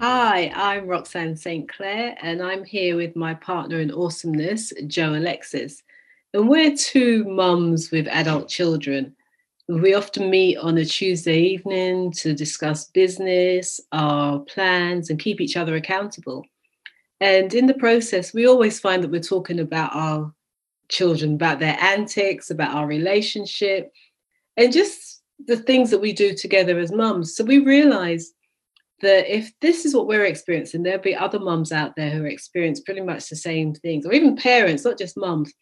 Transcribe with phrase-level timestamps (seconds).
[0.00, 1.68] Hi, I'm Roxanne St.
[1.68, 5.82] Clair, and I'm here with my partner in awesomeness, Joe Alexis.
[6.32, 9.14] And we're two mums with adult children.
[9.68, 15.58] We often meet on a Tuesday evening to discuss business, our plans, and keep each
[15.58, 16.46] other accountable.
[17.20, 20.32] And in the process, we always find that we're talking about our
[20.88, 23.92] children, about their antics, about our relationship,
[24.56, 27.36] and just the things that we do together as mums.
[27.36, 28.32] So we realize
[29.00, 32.80] that if this is what we're experiencing, there'll be other mums out there who experience
[32.80, 35.52] pretty much the same things, or even parents, not just mums.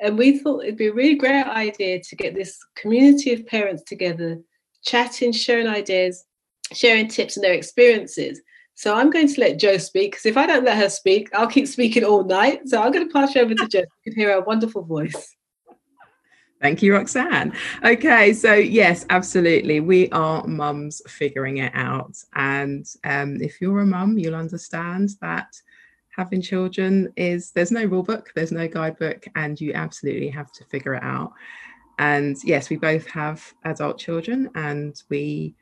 [0.00, 3.82] And we thought it'd be a really great idea to get this community of parents
[3.84, 4.40] together,
[4.84, 6.24] chatting, sharing ideas,
[6.72, 8.40] sharing tips and their experiences.
[8.74, 11.46] So I'm going to let Joe speak because if I don't let her speak, I'll
[11.46, 12.62] keep speaking all night.
[12.66, 13.84] So I'm going to pass you over to Joe.
[14.04, 15.36] You can hear her wonderful voice.
[16.62, 17.52] Thank you, Roxanne.
[17.84, 19.80] Okay, so yes, absolutely.
[19.80, 22.16] We are mums figuring it out.
[22.36, 25.52] And um, if you're a mum, you'll understand that
[26.16, 30.64] having children is there's no rule book, there's no guidebook, and you absolutely have to
[30.66, 31.32] figure it out.
[31.98, 35.56] And yes, we both have adult children, and we,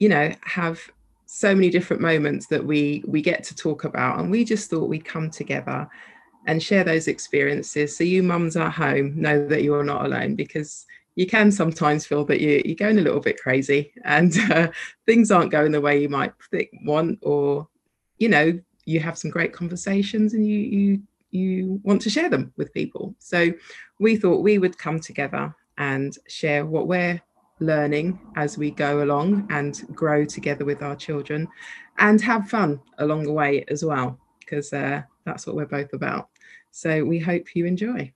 [0.00, 0.82] you know, have
[1.24, 4.18] so many different moments that we we get to talk about.
[4.18, 5.88] And we just thought we'd come together
[6.46, 10.86] and share those experiences so you mums at home know that you're not alone because
[11.16, 14.68] you can sometimes feel that you, you're going a little bit crazy and uh,
[15.06, 17.68] things aren't going the way you might think, want or
[18.18, 22.52] you know you have some great conversations and you you you want to share them
[22.56, 23.12] with people.
[23.18, 23.52] So
[23.98, 27.20] we thought we would come together and share what we're
[27.58, 31.48] learning as we go along and grow together with our children
[31.98, 36.28] and have fun along the way as well because uh, that's what we're both about
[36.74, 38.12] so we hope you enjoy.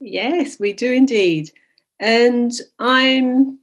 [0.00, 1.52] Yes, we do indeed.
[2.00, 3.60] And I'm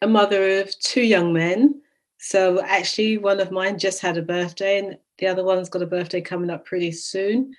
[0.00, 1.82] a mother of two young men.
[2.16, 5.86] So actually, one of mine just had a birthday, and the other one's got a
[5.86, 7.54] birthday coming up pretty soon.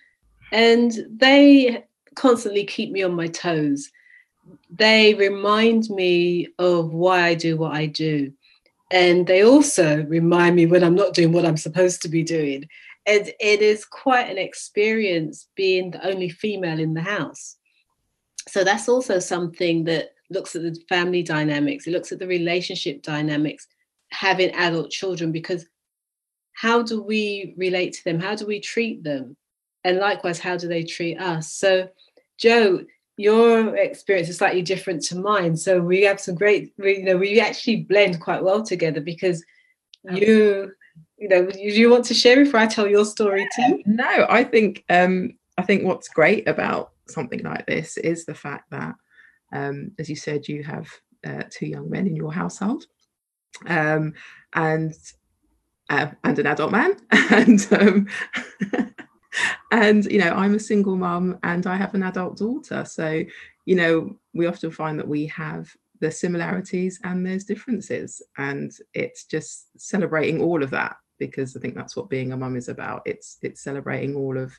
[0.52, 1.86] And they
[2.16, 3.92] constantly keep me on my toes.
[4.72, 8.34] They remind me of why I do what I do.
[8.90, 12.68] And they also remind me when I'm not doing what I'm supposed to be doing
[13.08, 17.56] it, it is quite an experience being the only female in the house.
[18.50, 23.02] So that's also something that looks at the family dynamics, it looks at the relationship
[23.02, 23.68] dynamics,
[24.12, 25.66] having adult children, because
[26.54, 28.20] how do we relate to them?
[28.20, 29.38] How do we treat them?
[29.84, 31.54] And likewise, how do they treat us?
[31.54, 31.88] So,
[32.38, 32.84] Joe,
[33.16, 35.56] your experience is slightly different to mine.
[35.56, 39.44] So we have some great, you know, we actually blend quite well together because
[40.12, 40.72] you
[41.18, 43.82] you know, do you want to share before I tell your story too?
[43.86, 48.70] No, I think um, I think what's great about something like this is the fact
[48.72, 48.96] that,
[49.52, 50.88] um, as you said, you have
[51.26, 52.86] uh, two young men in your household,
[53.66, 54.14] um,
[54.54, 54.94] and
[55.90, 58.08] uh, and an adult man, and um,
[59.72, 63.24] and you know, I'm a single mum and I have an adult daughter, so
[63.66, 68.22] you know, we often find that we have the similarities and there's differences.
[68.38, 72.56] And it's just celebrating all of that because I think that's what being a mum
[72.56, 73.02] is about.
[73.06, 74.54] It's it's celebrating all of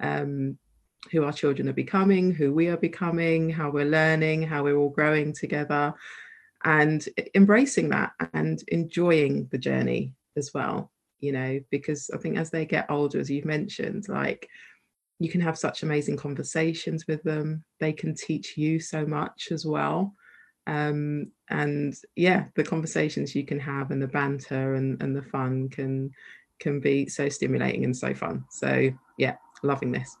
[0.00, 0.58] um,
[1.10, 4.90] who our children are becoming, who we are becoming, how we're learning, how we're all
[4.90, 5.94] growing together,
[6.64, 10.90] and embracing that and enjoying the journey as well.
[11.20, 14.48] You know, because I think as they get older, as you've mentioned, like
[15.18, 17.64] you can have such amazing conversations with them.
[17.80, 20.14] They can teach you so much as well
[20.66, 25.68] um, and yeah the conversations you can have and the banter and, and the fun
[25.68, 26.10] can
[26.60, 28.44] can be so stimulating and so fun.
[28.50, 30.16] So yeah loving this.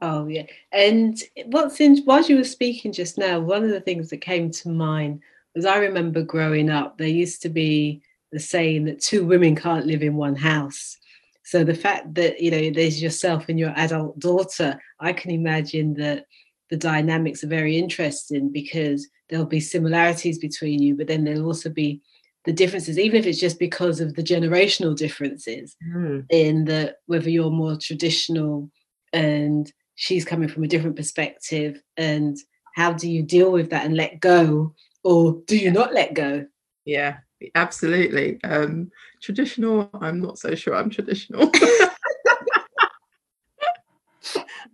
[0.00, 0.44] Oh yeah.
[0.72, 4.50] And what's in while you were speaking just now one of the things that came
[4.50, 5.20] to mind
[5.54, 9.86] was i remember growing up there used to be the saying that two women can't
[9.86, 10.98] live in one house.
[11.44, 15.94] So the fact that you know there's yourself and your adult daughter i can imagine
[15.94, 16.26] that
[16.70, 21.70] the dynamics are very interesting because there'll be similarities between you, but then there'll also
[21.70, 22.00] be
[22.44, 26.24] the differences, even if it's just because of the generational differences mm.
[26.30, 28.70] in the whether you're more traditional
[29.12, 32.36] and she's coming from a different perspective and
[32.76, 34.72] how do you deal with that and let go
[35.02, 36.46] or do you not let go?
[36.84, 37.18] Yeah
[37.54, 38.38] absolutely.
[38.44, 38.90] Um
[39.20, 41.50] traditional i'm not so sure i'm traditional.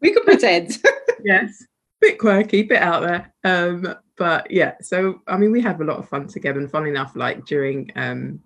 [0.01, 0.83] We can pretend.
[1.25, 1.65] Yes.
[2.01, 3.33] Bit quirky bit out there.
[3.45, 6.87] Um but yeah, so I mean, we had a lot of fun together, and fun
[6.87, 8.41] enough, like during um,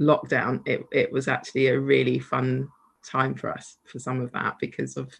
[0.00, 2.68] lockdown, it it was actually a really fun
[3.04, 5.12] time for us for some of that because of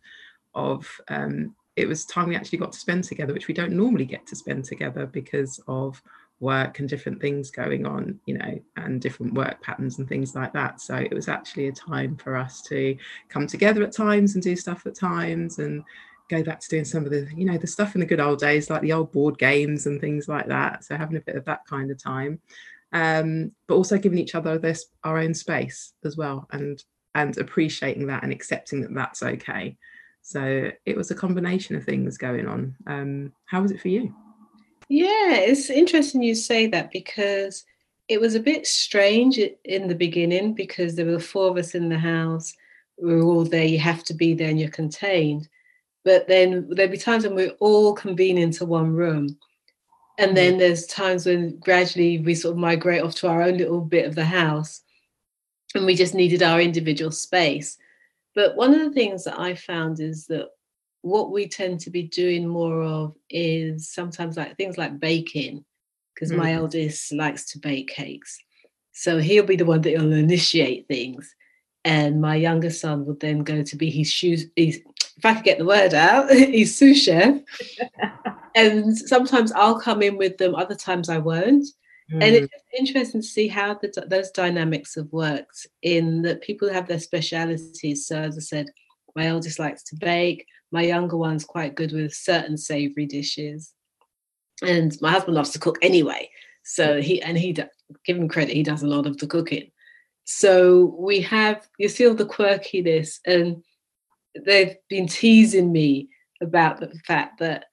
[0.55, 4.07] of um, it was time we actually got to spend together, which we don't normally
[4.07, 6.03] get to spend together because of
[6.41, 10.53] work and different things going on, you know, and different work patterns and things like
[10.53, 10.81] that.
[10.81, 12.97] So it was actually a time for us to
[13.29, 15.83] come together at times and do stuff at times and
[16.29, 18.39] go back to doing some of the, you know, the stuff in the good old
[18.39, 20.85] days, like the old board games and things like that.
[20.85, 22.41] So having a bit of that kind of time.
[22.93, 26.83] Um, but also giving each other this our own space as well and
[27.15, 29.77] and appreciating that and accepting that that's okay.
[30.23, 32.77] So it was a combination of things going on.
[32.87, 34.15] Um, how was it for you?
[34.89, 37.65] Yeah, it's interesting you say that because
[38.09, 41.89] it was a bit strange in the beginning because there were four of us in
[41.89, 42.53] the house.
[43.01, 45.49] We were all there, you have to be there and you're contained.
[46.07, 49.37] But then there'd be times when we're all convene into one room.
[50.19, 50.35] And mm.
[50.37, 54.07] then there's times when gradually we sort of migrate off to our own little bit
[54.07, 54.83] of the house
[55.75, 57.77] and we just needed our individual space.
[58.37, 60.51] But one of the things that I found is that
[61.03, 65.65] what we tend to be doing more of is sometimes like things like baking,
[66.15, 66.37] because mm.
[66.37, 68.39] my eldest likes to bake cakes.
[68.93, 71.35] So he'll be the one that will initiate things.
[71.85, 74.47] And my younger son would then go to be his shoes.
[74.57, 74.81] He's,
[75.17, 77.41] if I could get the word out, he's sous chef.
[78.55, 81.67] and sometimes I'll come in with them, other times I won't.
[82.13, 82.23] Mm.
[82.23, 86.87] And it's interesting to see how the, those dynamics have worked in that people have
[86.87, 88.07] their specialities.
[88.07, 88.71] So, as I said,
[89.17, 90.47] my eldest likes to bake.
[90.71, 93.73] My younger one's quite good with certain savory dishes,
[94.63, 96.29] and my husband loves to cook anyway.
[96.65, 99.71] So he and he give him credit, he does a lot of the cooking.
[100.25, 103.63] So we have you see all the quirkiness, and
[104.45, 106.09] they've been teasing me
[106.41, 107.67] about the fact that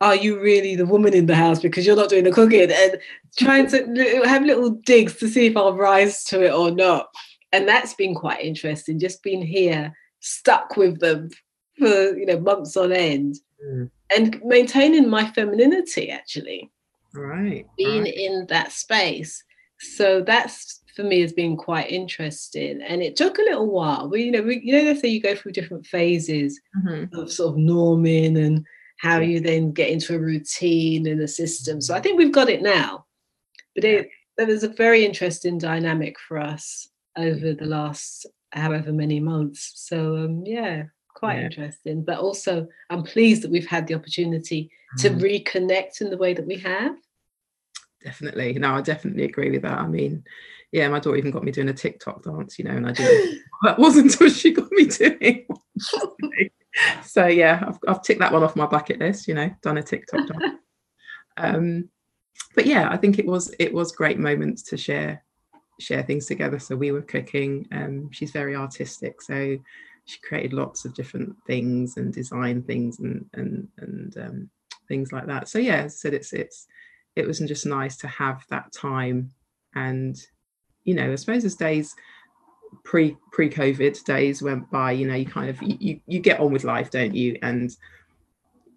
[0.00, 2.98] are you really the woman in the house because you're not doing the cooking and
[3.38, 7.08] trying to have little digs to see if I'll rise to it or not.
[7.52, 11.30] And that's been quite interesting, just being here stuck with them
[11.78, 13.90] for you know months on end mm.
[14.14, 16.70] and maintaining my femininity actually
[17.14, 18.14] right being right.
[18.14, 19.42] in that space
[19.80, 24.24] so that's for me has been quite interesting and it took a little while we
[24.24, 27.14] you know we, you know they say you go through different phases mm-hmm.
[27.16, 28.64] of sort of norming and
[28.98, 32.48] how you then get into a routine and a system so i think we've got
[32.48, 33.04] it now
[33.74, 39.20] but it there was a very interesting dynamic for us over the last however many
[39.20, 39.72] months.
[39.76, 41.44] So um, yeah, quite yeah.
[41.44, 42.02] interesting.
[42.02, 45.02] But also, I'm pleased that we've had the opportunity mm.
[45.02, 46.96] to reconnect in the way that we have.
[48.02, 48.54] Definitely.
[48.54, 49.78] No, I definitely agree with that.
[49.78, 50.24] I mean,
[50.72, 53.40] yeah, my daughter even got me doing a TikTok dance, you know, and I did
[53.62, 55.46] that wasn't until she got me doing.
[57.02, 59.26] so yeah, I've, I've ticked that one off my bucket list.
[59.26, 60.54] You know, done a TikTok dance.
[61.36, 61.88] um,
[62.54, 65.24] but yeah, I think it was it was great moments to share
[65.80, 66.58] share things together.
[66.58, 67.66] So we were cooking.
[67.72, 69.58] Um, she's very artistic, so
[70.04, 74.50] she created lots of different things and designed things and and and um,
[74.86, 75.48] things like that.
[75.48, 76.66] So yeah, so it's it's
[77.16, 79.32] it was just nice to have that time,
[79.74, 80.16] and
[80.84, 81.94] you know, I suppose as days
[82.84, 86.52] pre pre COVID days went by, you know, you kind of you you get on
[86.52, 87.38] with life, don't you?
[87.42, 87.74] And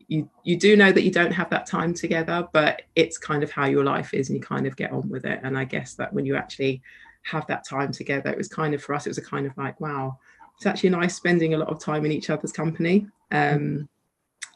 [0.08, 3.50] you you do know that you don't have that time together but it's kind of
[3.50, 5.40] how your life is and you kind of get on with it.
[5.44, 6.82] And i guess that when you actually
[7.24, 9.58] have that time together it was kind of for us it was a kind of
[9.58, 10.20] like wow
[10.56, 13.08] it's actually nice spending a lot of time in each other's company.
[13.32, 13.90] Um,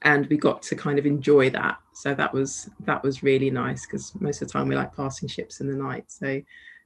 [0.04, 1.80] and we got to kind of enjoy that.
[1.94, 5.28] So that was that was really nice because most of the time we like passing
[5.28, 6.06] ships in the night.
[6.08, 6.42] So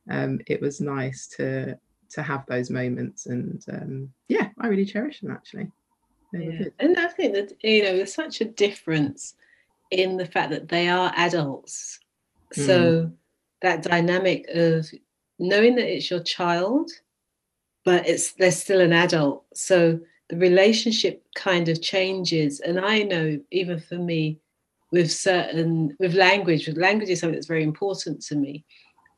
[0.10, 1.78] um, it was nice to
[2.10, 5.72] to have those moments and um, yeah i really cherish them actually
[6.34, 6.66] yeah.
[6.80, 9.36] And I think that you know there's such a difference
[9.90, 12.00] in the fact that they are adults.
[12.56, 12.66] Mm.
[12.66, 13.12] So
[13.62, 14.88] that dynamic of
[15.40, 16.90] knowing that it's your child,
[17.84, 19.46] but it's they're still an adult.
[19.54, 22.62] So the relationship kind of changes.
[22.62, 24.40] And I know even for me,
[24.92, 28.64] with certain with language, with language is something that's very important to me.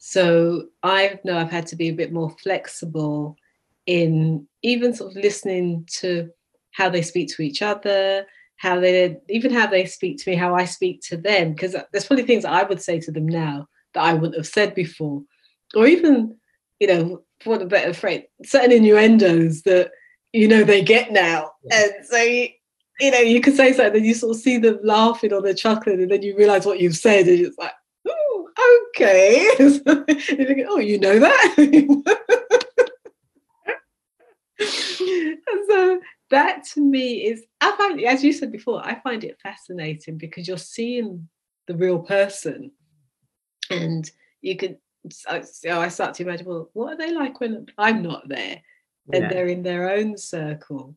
[0.05, 3.37] So I know I've had to be a bit more flexible
[3.85, 6.29] in even sort of listening to
[6.71, 8.25] how they speak to each other,
[8.57, 11.53] how they even how they speak to me, how I speak to them.
[11.53, 14.75] Because there's probably things I would say to them now that I wouldn't have said
[14.75, 15.23] before,
[15.73, 16.35] or even,
[16.81, 19.91] you know, for the better phrase, certain innuendos that
[20.33, 21.81] you know they get now, yeah.
[21.81, 22.17] and so.
[22.17, 22.49] You,
[22.99, 25.55] you know, you could say something, then you sort of see them laughing or they're
[25.55, 27.71] chuckling, and then you realize what you've said, and it's like,
[28.95, 29.49] okay.
[30.67, 31.55] oh, you know that?
[35.69, 40.17] so that to me is I find as you said before, I find it fascinating
[40.17, 41.27] because you're seeing
[41.67, 42.71] the real person
[43.69, 44.09] and
[44.41, 44.77] you can
[45.09, 48.61] so I start to imagine, well, what are they like when I'm not there?
[49.11, 49.29] And yeah.
[49.29, 50.95] they're in their own circle.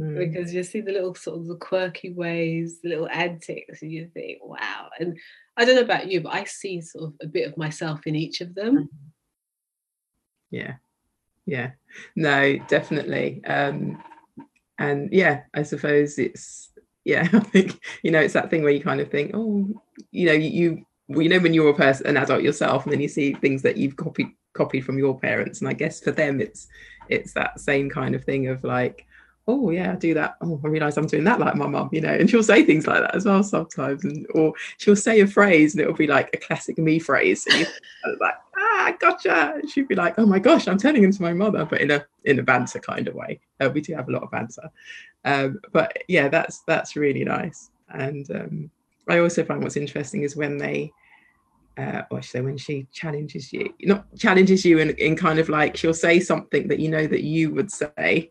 [0.00, 0.18] Mm.
[0.18, 4.10] because you see the little sort of the quirky ways, the little antics, and you
[4.12, 4.88] think, wow.
[4.98, 5.18] And
[5.56, 8.14] I don't know about you, but I see sort of a bit of myself in
[8.14, 8.74] each of them.
[8.74, 9.06] Mm-hmm.
[10.50, 10.74] Yeah.
[11.46, 11.70] Yeah.
[12.14, 13.42] No, definitely.
[13.44, 14.02] Um,
[14.78, 16.70] and yeah, I suppose it's
[17.04, 19.68] yeah, I think you know it's that thing where you kind of think, oh,
[20.10, 23.00] you know, you well, you know when you're a person, an adult yourself, and then
[23.00, 26.40] you see things that you've copied copied from your parents, and I guess for them
[26.40, 26.66] it's
[27.08, 29.06] it's that same kind of thing of like,
[29.48, 30.36] oh yeah, I do that.
[30.40, 32.86] Oh, I realise I'm doing that like my mum, you know, and she'll say things
[32.86, 36.30] like that as well sometimes, and or she'll say a phrase and it'll be like
[36.34, 39.54] a classic me phrase, and you're like, ah, gotcha.
[39.54, 42.04] And she'd be like, oh my gosh, I'm turning into my mother, but in a
[42.24, 43.40] in a banter kind of way.
[43.60, 44.70] Uh, we do have a lot of banter,
[45.24, 47.70] um, but yeah, that's that's really nice.
[47.90, 48.70] And um,
[49.08, 50.92] I also find what's interesting is when they
[51.78, 55.76] uh, or say when she challenges you, not challenges you in, in kind of like
[55.76, 58.30] she'll say something that you know that you would say.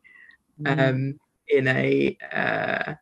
[0.65, 1.19] Um,
[1.49, 2.93] in a uh,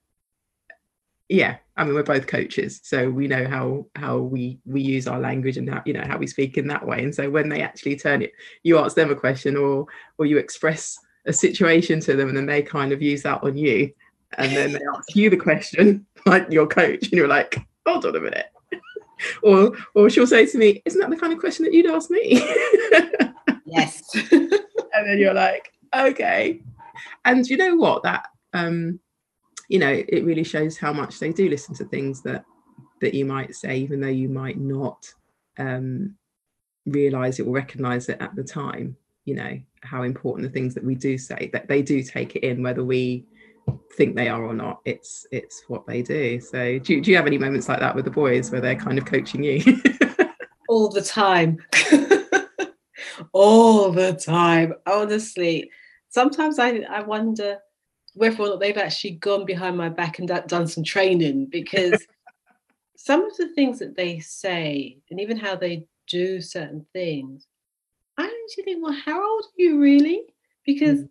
[1.30, 1.58] yeah.
[1.76, 5.58] I mean, we're both coaches, so we know how how we we use our language
[5.58, 7.02] and how you know how we speak in that way.
[7.02, 9.88] And so when they actually turn it, you ask them a question or
[10.20, 13.58] or you express a situation to them, and then they kind of use that on
[13.58, 13.92] you,
[14.38, 17.58] and then they ask you the question like your coach, and you're like,
[17.88, 18.48] hold on a minute
[19.44, 22.12] or or she'll say to me, "Isn't that the kind of question that you'd ask
[22.12, 22.34] me?"
[23.66, 24.04] yes.
[24.32, 26.62] and then you're like, "Okay."
[27.26, 28.04] And you know what?
[28.04, 29.00] That um,
[29.70, 32.46] you know, it really shows how much they do listen to things that
[33.02, 35.12] that you might say, even though you might not
[35.58, 36.16] um,
[36.86, 38.96] realize it or recognize it at the time.
[39.26, 42.44] You know how important the things that we do say that they do take it
[42.44, 43.26] in, whether we
[43.96, 47.28] think they are or not it's it's what they do so do, do you have
[47.28, 49.62] any moments like that with the boys where they're kind of coaching you
[50.68, 51.58] all the time
[53.32, 55.70] all the time honestly
[56.14, 57.58] sometimes i i wonder
[58.16, 62.06] whether or not they've actually gone behind my back and done some training because
[62.96, 67.48] some of the things that they say and even how they do certain things
[68.18, 70.22] i actually think well how old are you really
[70.66, 71.10] because mm.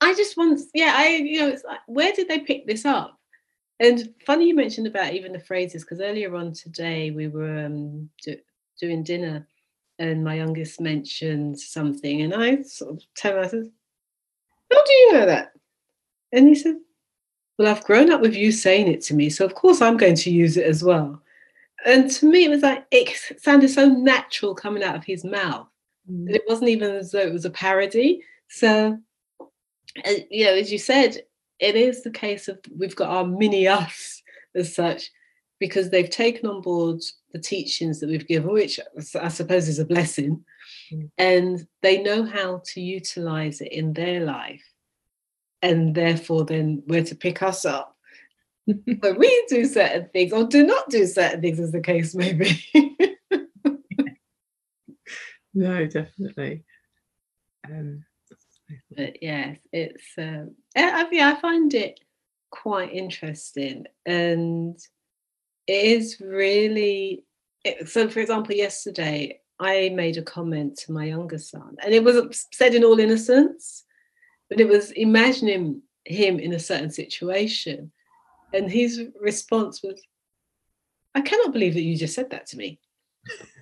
[0.00, 3.18] I just want, yeah, I, you know, it's like, where did they pick this up?
[3.80, 8.08] And funny you mentioned about even the phrases, because earlier on today we were um,
[8.22, 8.36] do,
[8.80, 9.46] doing dinner
[9.98, 13.70] and my youngest mentioned something and I sort of tell him, I said,
[14.70, 15.52] how do you know that?
[16.32, 16.76] And he said,
[17.58, 20.16] well, I've grown up with you saying it to me, so of course I'm going
[20.16, 21.22] to use it as well.
[21.84, 25.68] And to me, it was like, it sounded so natural coming out of his mouth.
[26.10, 26.34] Mm.
[26.34, 28.22] It wasn't even as though it was a parody.
[28.48, 28.98] So
[30.30, 31.22] you know, as you said,
[31.58, 34.22] it is the case of we've got our mini us
[34.54, 35.10] as such,
[35.58, 37.00] because they've taken on board
[37.32, 38.78] the teachings that we've given, which
[39.20, 40.44] I suppose is a blessing,
[40.92, 41.10] mm.
[41.18, 44.64] and they know how to utilize it in their life,
[45.62, 47.96] and therefore then where to pick us up
[48.64, 52.32] when we do certain things or do not do certain things, as the case may
[52.32, 52.62] be.
[55.54, 56.64] no, definitely.
[57.64, 58.04] Um,
[58.96, 62.00] but yes, it's um, I, yeah, I find it
[62.50, 64.78] quite interesting, and
[65.66, 67.24] it is really.
[67.64, 72.04] It, so, for example, yesterday I made a comment to my younger son, and it
[72.04, 73.84] was said in all innocence,
[74.48, 77.90] but it was imagining him in a certain situation,
[78.52, 80.00] and his response was,
[81.14, 82.78] "I cannot believe that you just said that to me."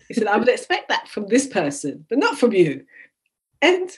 [0.08, 2.84] He said, "I would expect that from this person, but not from you,"
[3.62, 3.88] and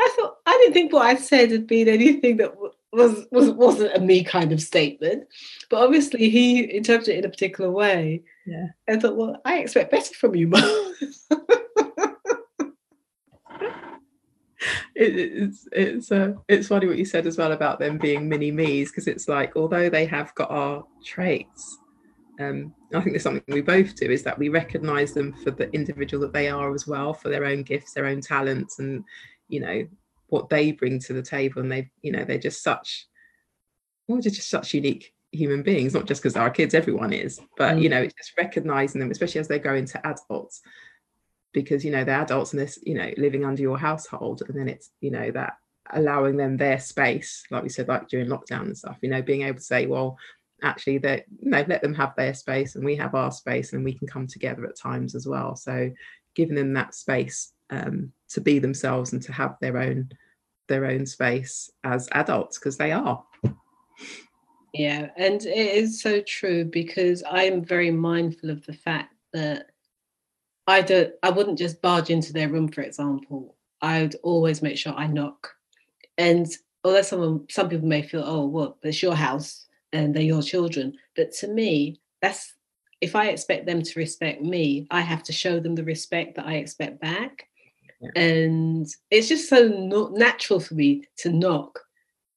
[0.00, 2.54] I thought I didn't think what I said had been anything that
[2.92, 5.26] was was wasn't a me kind of statement,
[5.68, 8.22] but obviously he interpreted it in a particular way.
[8.46, 10.62] Yeah, I thought, well, I expect better from you, Mom.
[14.94, 18.50] it, it's it's uh, it's funny what you said as well about them being mini
[18.50, 21.78] me's because it's like although they have got our traits,
[22.40, 25.70] um, I think there's something we both do is that we recognise them for the
[25.72, 29.04] individual that they are as well, for their own gifts, their own talents, and
[29.48, 29.86] you know
[30.28, 33.06] what they bring to the table and they you know they're just such
[34.06, 37.76] well they're just such unique human beings not just because our kids everyone is but
[37.76, 37.82] mm.
[37.82, 40.62] you know just recognizing them especially as they go into adults
[41.52, 44.68] because you know they're adults and this you know living under your household and then
[44.68, 45.54] it's you know that
[45.92, 49.42] allowing them their space like we said like during lockdown and stuff you know being
[49.42, 50.18] able to say well
[50.62, 53.84] actually that you know let them have their space and we have our space and
[53.84, 55.90] we can come together at times as well so
[56.34, 60.10] giving them that space um, to be themselves and to have their own
[60.68, 63.24] their own space as adults because they are
[64.74, 69.70] yeah and it is so true because i'm very mindful of the fact that
[70.66, 74.92] i don't i wouldn't just barge into their room for example i'd always make sure
[74.92, 75.54] i knock
[76.18, 76.46] and
[76.84, 80.94] although someone some people may feel, oh, well, it's your house and they're your children.
[81.16, 82.54] But to me, that's
[83.00, 86.46] if I expect them to respect me, I have to show them the respect that
[86.46, 87.47] I expect back.
[88.00, 88.10] Yeah.
[88.14, 91.80] And it's just so natural for me to knock.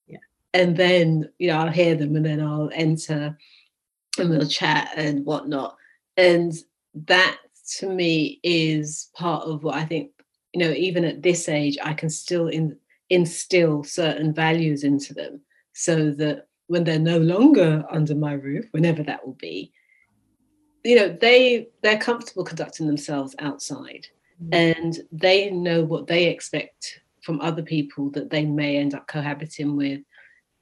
[0.08, 0.18] Yeah.
[0.54, 3.38] And then, you know, I'll hear them and then I'll enter
[4.18, 5.76] and we'll chat and whatnot.
[6.18, 6.54] And
[7.08, 7.38] that
[7.78, 10.12] to me is part of what I think,
[10.54, 12.76] you know, even at this age, I can still in,
[13.10, 15.42] instill certain values into them
[15.74, 19.72] so that when they're no longer under my roof, whenever that will be,
[20.84, 24.08] you know, they they're comfortable conducting themselves outside.
[24.52, 29.78] And they know what they expect from other people that they may end up cohabiting
[29.78, 30.02] with.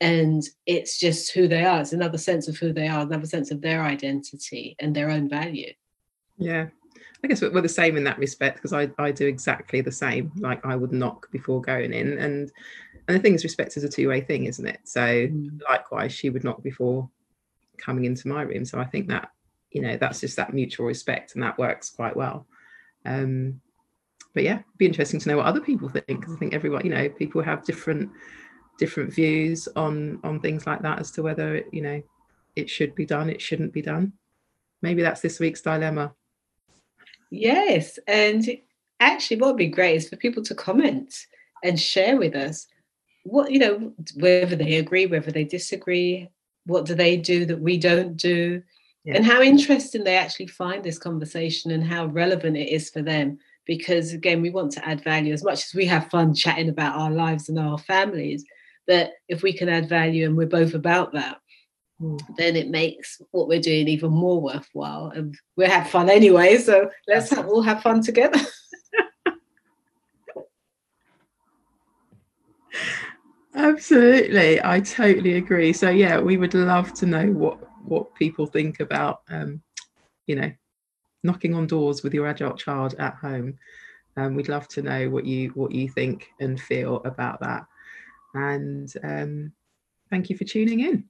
[0.01, 1.81] And it's just who they are.
[1.81, 5.29] It's another sense of who they are another sense of their identity and their own
[5.29, 5.73] value.
[6.37, 6.67] Yeah.
[7.21, 10.31] I guess we're, the same in that respect because I, I do exactly the same.
[10.37, 12.17] Like i would knock before going in.
[12.17, 12.51] And
[13.07, 14.79] and the thing is respect is a two-way thing isn't it?
[14.85, 15.59] So mm.
[15.69, 17.09] likewise she would knock before
[17.77, 18.63] coming into my room.
[18.63, 19.31] So i think that
[19.71, 22.47] you know that's just that mutual respect and that works quite well.
[23.05, 23.59] Um
[24.39, 26.89] but yeah be interesting to know what other people think because i think everyone you
[26.89, 28.09] know people have different
[28.77, 32.01] different views on on things like that as to whether it, you know
[32.55, 34.13] it should be done it shouldn't be done.
[34.81, 36.13] Maybe that's this week's dilemma.
[37.29, 38.47] Yes and
[39.01, 41.13] actually what would be great is for people to comment
[41.61, 42.65] and share with us
[43.23, 46.29] what you know whether they agree whether they disagree
[46.65, 48.63] what do they do that we don't do?
[49.03, 49.15] Yeah.
[49.15, 53.39] and how interesting they actually find this conversation and how relevant it is for them
[53.69, 55.31] because again we want to add value.
[55.31, 58.43] As much as we have fun chatting about our lives and our families
[58.87, 61.37] that if we can add value and we're both about that
[62.01, 62.19] mm.
[62.35, 65.11] then it makes what we're doing even more worthwhile.
[65.13, 68.39] And we have fun anyway so let's have, all have fun together.
[73.53, 74.63] Absolutely.
[74.63, 75.73] I totally agree.
[75.73, 79.61] So yeah we would love to know what what people think about um
[80.25, 80.51] you know
[81.23, 83.57] knocking on doors with your adult child at home
[84.17, 87.65] um, we'd love to know what you what you think and feel about that
[88.33, 89.51] and um,
[90.09, 91.05] thank you for tuning in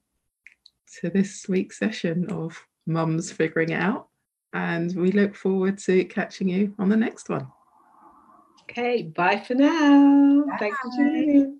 [1.00, 4.08] to this week's session of Mums Figuring It Out.
[4.52, 7.46] And we look forward to catching you on the next one.
[8.62, 10.44] Okay, bye for now.
[10.46, 10.56] Bye.
[10.58, 11.59] Thanks for tuning in.